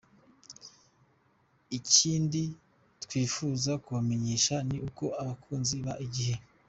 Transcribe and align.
Ikindi 1.77 2.43
twifuza 3.03 3.71
kubamenyesha 3.83 4.55
ni 4.67 4.77
uko 4.87 5.03
abakunzi 5.21 5.75
ba 5.85 5.93
igihe. 6.05 6.35